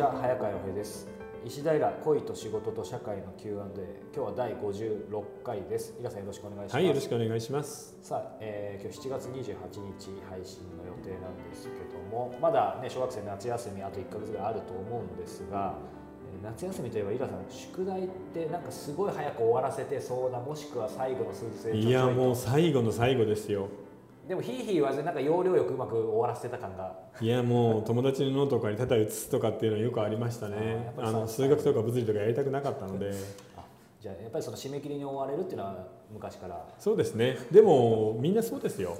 [0.00, 1.06] ちは早川洋平です。
[1.44, 3.52] 石平恋と仕事と社会の Q&A
[4.16, 5.94] 今日は第56回です。
[6.00, 6.74] 井川さんよろしくお願いします。
[6.74, 7.98] はいよろしくお願いします。
[8.00, 15.74] さあ、えー、今日7月28日配信の予定なんですけどもまだね小学生夏休みあと1か月ぐらいあると思うんですが
[16.32, 23.68] えー夏休みといえば井川さん宿題ってなんかすごい早く終わらせてそうなもしくは最後の数日でいやもうう最後の最後ですよ
[24.30, 26.96] でもひいひい言わずになんか要領よくうまく終わらせてた感が。
[27.20, 30.92] いやもう友達のノートからただ写すとかっていうのはよくありましたね。
[30.98, 33.10] あの数学とか物理とかやりたくなかったので。
[33.56, 33.64] あ
[34.00, 37.38] じゃあやっぱりその締め切りに追われるっていうのは昔から、そうですね。
[37.50, 38.98] でもみんなそうですよ。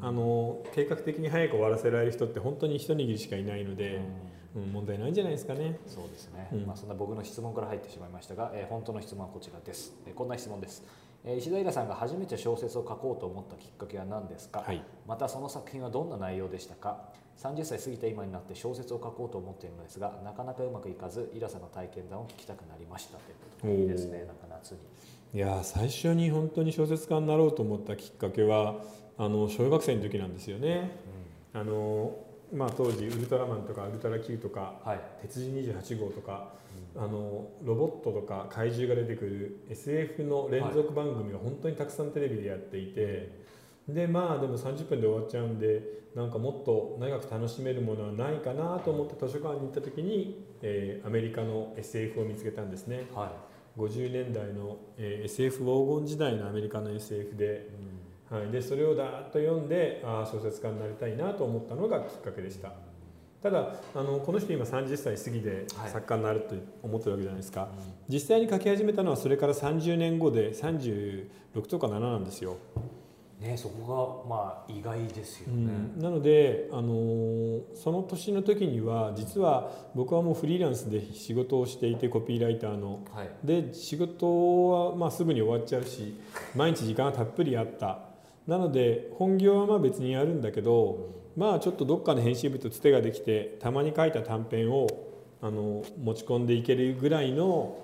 [0.00, 4.00] うんあの計画的に早く終わらせられる人って本当に一握りしかいないので、
[4.56, 4.62] うん。
[4.64, 5.78] うん、問題ないんじゃないですかね。
[5.86, 6.66] そうですね、うん。
[6.66, 14.82] まあ、そんな僕の質問から入ってしまいましたが、えー本当の質問はこちらです、えーこんな質問です、えー石平さんが初めて小説を書こうと思ったきっかけは何ですか、はい。
[15.06, 24.78] またその作品はどんな内容でしたか？30歳過ぎた今になって小説を書こうと思っているのですがなかなかうまくいかずイラさんの体験談を聞きたくなりましたということでいいですねなんか夏に。
[25.34, 28.82] いやー最初に本当に小説家になろうと思ったきっかけは
[29.16, 30.90] あの小学生の時なんですよね。
[31.54, 32.16] あの
[32.52, 36.52] まあ当時ウルトラマンとかウルトラ Q とかはい、鉄人28号とか
[36.94, 43.42] あのロボットとか怪獣が出てくる SF の連続番組が本当にたくさんテレビでやっていて、
[43.88, 53.06] でまあでも30分で終わっちゃうんでなんかもっと長く楽しめるものはないかなと思って図書館に行った時に、えーアメリカの SF を見つけたんですね。
[53.14, 53.32] は
[53.76, 53.80] い。
[53.80, 57.68] 50年代の、えー SF 黄金時代のアメリカの SF で,、
[58.32, 62.72] はい、でそれをだーっと読んでああ小説家になりたいなと思ったのがきっかけでした。
[63.42, 65.90] ただあのこの人今30歳過ぎではい。
[65.90, 67.68] 作家になると思ってるわけじゃないですか、
[68.08, 71.26] 実際に書き始めたのはそれから30年後で36
[71.68, 72.56] とか7なんですよ、
[73.40, 83.00] ねそこがまあ意外ですよね、なので、あのーその年の時には実は僕はもうフリーランスで仕事をしていてコピーライターの。
[83.12, 83.30] はい。
[83.42, 86.20] で仕事はまあすぐに終わっちゃうし
[86.54, 88.11] 毎日時間がたっぷりあった
[88.46, 94.86] なので本業はまあ別にやるんだけどまあちょっとどっかの編集部とつてができてたまに書いた短編を
[95.40, 97.78] あの持ち込んでいけるぐらいの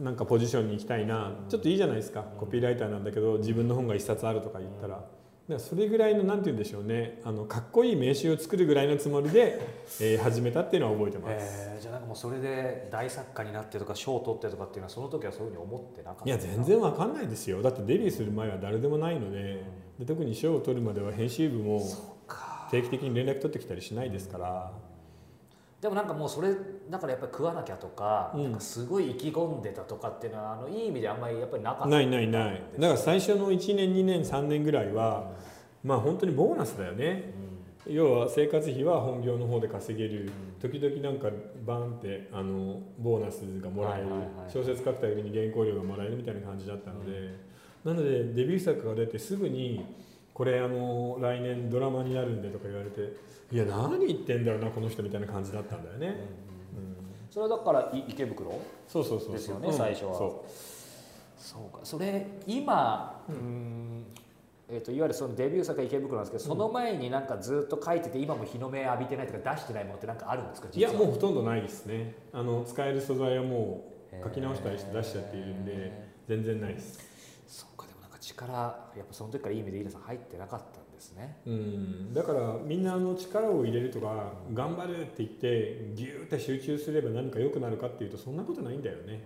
[0.00, 5.04] なんかポジションに行きたいなちょっといいじゃないですかコピーライターなんだけど自分の本が1冊あるとか言ったら。
[5.48, 7.20] だからそれぐらいのなんて言うんでしょうね。
[7.24, 9.58] あのかっこいい名刺を作るぐらいのつもりで、
[10.00, 11.70] えー始めたっていうのは覚えてます。
[11.74, 17.60] えーじゃあなんかもうそれで大作家になってとか賞を取ってとかっていうのはその時はそういうふうに思ってなかったいや全然わかんないですよ。
[17.60, 19.62] だってデビューする前は誰でもないので。
[19.98, 21.80] で特に賞を取るまでは編集部も
[22.26, 22.68] か。
[22.70, 24.72] 定期的に連絡取ってきたりしないですから
[25.82, 26.54] でもなんかもうそれ
[26.88, 28.44] だからやっぱり食わなきゃとか,、うん。
[28.44, 31.88] なんかすごい意気込んでたとかっていうのはあのいい意味であんまりやっぱりなかった。
[31.88, 32.62] ないないない。
[32.78, 35.32] だから最初の1年2年3年ぐらいは
[35.82, 37.34] まあ本当にボーナスだよね。
[37.84, 40.30] 要は生活費は本業の方で稼げる。
[40.60, 41.28] 時々なんか
[41.66, 44.06] バンってあのボーナスがもらえる。
[44.48, 47.50] 小説書くたびに原稿料がもらえるみたいな感じだったので。
[47.84, 49.84] なのでデビュー作が出てすぐに
[50.34, 53.00] これあの来年ドラマになるんでとか言われて
[53.50, 56.10] いや何言ってんだろうなこの人みたいな感じだったんだよね、う
[56.48, 56.52] ん
[57.32, 58.60] それはだからい池袋？
[58.86, 59.32] そうそうそうそう。
[59.32, 59.74] ですよねうん。
[59.74, 60.12] 最初は。
[60.12, 60.44] そ
[61.38, 61.80] そうか。
[61.82, 64.04] それ今うん。
[64.68, 72.14] えー、といわゆるそのデビュー作が池袋なんですけど、その前になんかずっと書いてて今も日の目浴びてないとか出してないものってなんかあるんですかういやもうほとんどないですね。
[72.34, 77.00] あの使える素材はもう書き直したりして出しちゃっているんでへ全然ないです。
[77.48, 77.86] そうか
[78.22, 78.52] 力
[78.96, 81.36] やっぱその時からいい意味でイラさん入ってなかったんですね。
[81.44, 82.14] うん。
[82.14, 89.24] だからみんなあの力を入れるとか頑張るって言ってギューって集中すれば何か良くなるかっていうとそんなことないんだよね。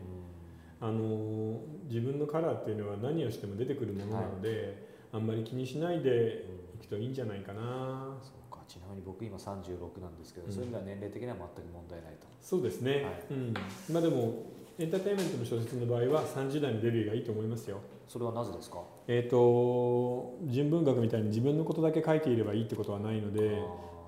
[0.80, 8.16] あの自分のカラーっていうのは何をしても出てくるものなので、あんまり気にしないでいくといいんじゃないかな。
[8.22, 8.60] そうか。
[8.68, 12.26] ちなみに僕今36なんですけど、うんそういう意味では年齢的には全く問題ないと。
[12.40, 13.22] そうですね、はい。
[13.30, 13.54] うん、
[13.92, 17.80] まあでもエンターテインメントの小説の場合は30代のデビューがいいと思いますよ。
[18.08, 18.78] それはなぜですか？
[19.08, 23.58] えー、と純文学みたいに自分のことだけ書いていればいいってことはないので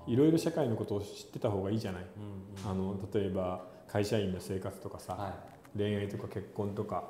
[0.05, 2.03] いろいろ社会のことを知ってた方がいいじゃない。
[2.03, 5.29] うんうんあの例えば会社員の生活とかさ、は
[5.75, 5.77] い。
[5.77, 7.05] 恋愛とか結婚とか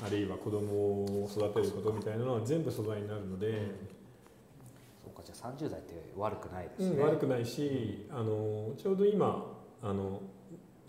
[0.00, 0.06] うん。
[0.06, 0.58] あるいは子供
[1.24, 3.70] を育てることみたいなのは全部素材になるので、
[5.04, 9.44] そうかじゃあ30代って悪くないですうんね、悪くないしあのちょうど今
[9.82, 10.20] あの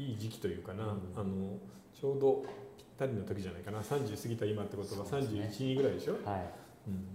[0.09, 0.89] いい時期というかな、うん。
[1.15, 1.57] あの
[1.93, 2.43] ちょうど
[2.77, 3.81] ぴったりの時じゃないかな。
[3.81, 5.51] 30過ぎた今ってことはそうですね。
[5.57, 6.21] 31、2ぐらいでしょ、はい。
[6.87, 7.07] うん。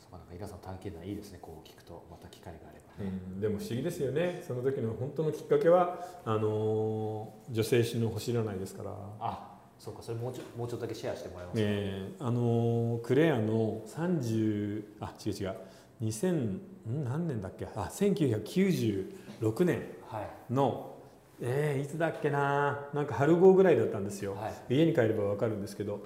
[0.00, 2.04] そうかなんかイラさんの探検談いいですねこう聞くと。
[2.10, 4.42] また機会があればね、うん、でも不思議ですよね。
[4.46, 8.92] その時の本当のきっかけはあの女性誌の星占いですから。
[9.20, 15.54] あそうかそれもうちょもうちょっとだけシェアしてもらえますか、えーあのクレアの30あ違う違う。
[16.02, 16.60] 2000ん？
[17.04, 17.66] 何年だっけ？
[17.76, 20.20] あ1996年は
[20.50, 20.52] い。
[20.52, 20.97] の
[21.40, 22.88] えー、いつだっけな。
[22.92, 24.74] なんか春号ぐらいだったんですよ、はい。
[24.74, 26.00] 家に帰れば分かるんですけど。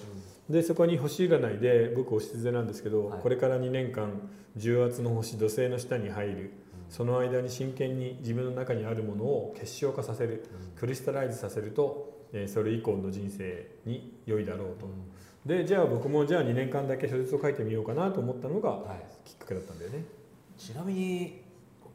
[0.50, 3.20] でそこに星占いで僕おしずなんですけど、はい。
[3.20, 6.50] これから2年間重圧の星土星の下に入る。
[6.90, 10.44] その間に真剣に自分の中にあるものを結晶化させる。
[10.76, 14.86] クリスタライズさせると、えーそれ以降の人生に良いだろうと、
[15.46, 19.28] でじゃあ僕もじゃあ2年間だけ小説を書いてみようかなと思ったのがはい。
[19.28, 20.04] きっかけだったんだよね。
[20.58, 21.42] ちなみに、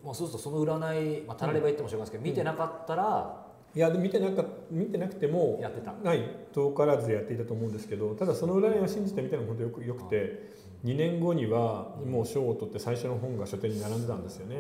[0.03, 3.45] まあ、そうするとその占い、まあ、たられば言ってもしょうがないですけど、見てなかったら
[3.75, 5.93] いやで見てなか見てなくてもやってた。
[5.93, 6.21] はい
[6.53, 10.51] 遠からずやっていたと思うんですけどただその占いを信じてみたのが本当よくよくて
[10.85, 14.55] 2年後にはもう賞を取って最初の本が書店に並んでたんですよね。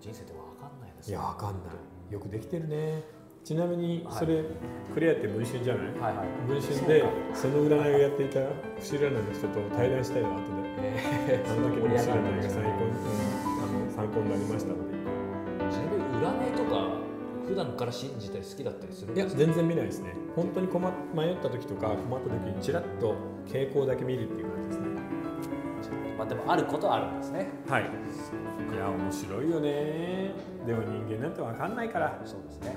[0.00, 2.12] 人生って分かんないですいやわかんない。
[2.12, 3.02] よくできてるね
[3.44, 4.14] ちなみにはい。
[4.18, 4.44] それ、
[4.94, 5.86] クレアって文春じゃない？
[5.98, 6.26] はいはい。
[6.46, 7.04] 文春で
[7.34, 8.52] その占いをやっていた不思
[8.82, 10.70] 占いの人と対談したいわ後で。
[10.82, 13.02] えあの時の不思占いがち参考に、うん、
[13.62, 14.96] あの参考になりましたってな
[15.90, 16.88] みに占いとか
[17.46, 20.14] 普段から信じたり好きだったりするんいや全然見ないですね。
[20.36, 23.14] 本当に困っ迷った時とか困った時にちらっと
[23.46, 24.89] 傾向だけ見るっていう感じですね
[26.20, 27.48] まあ、でもあることはあるんですね。
[27.64, 27.88] はい。
[27.88, 30.36] いや面白いよね。
[30.68, 32.20] でも人間なんて分かんないから。
[32.28, 32.76] そうですね。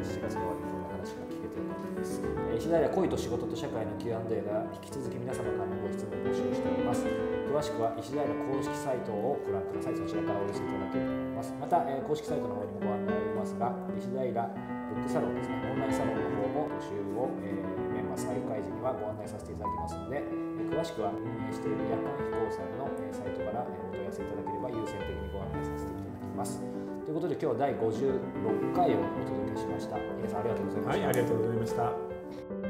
[0.24, 2.24] 月の終わりにこんな話が聞けてよかったです。
[2.24, 7.04] えー石平恋と仕事と社会の Q&A が引き続き皆様からのご質問を募集しております。
[7.04, 9.96] 詳しくは石平公式サイトをご覧ください。
[10.00, 11.52] そちらからお寄せいただければと思います。
[11.60, 15.60] また、えー公式サイトの方にもご案内ありますが石平ブックサロンですね。
[15.68, 17.87] オンラインサロンの方も募集を、えー
[18.18, 26.58] 再開時にはご案内させていただきますので、え詳しくは運営している夜間飛行さんの、えサイトから、えお問い合わせいただければ優先的にご案内させていただきます。
[26.58, 29.96] ということで今日は第56回をお届けしました。
[30.18, 32.67] 皆さんありがとうございました、はいありがとうございました。